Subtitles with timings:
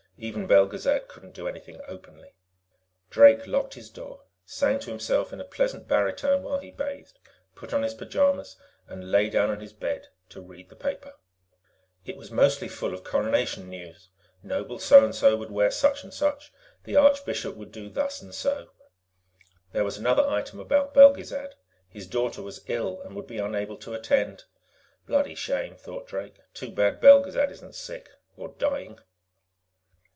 [0.23, 2.35] Even Belgezad couldn't do anything openly.
[3.09, 7.17] Drake locked his door, sang to himself in a pleasant baritone while he bathed,
[7.55, 8.55] put on his pajamas,
[8.87, 11.15] and lay down on his bed to read the paper.
[12.05, 14.09] It was mostly full of Coronation news.
[14.43, 18.31] Noble So and So would wear such and such, the Archbishop would do thus and
[18.35, 18.69] so.
[19.71, 21.55] There was another item about Belgezad;
[21.89, 24.43] his daughter was ill and would be unable to attend.
[25.07, 26.37] Bloody shame, thought Drake.
[26.53, 28.99] _Too bad Belgezad isn't sick or dying.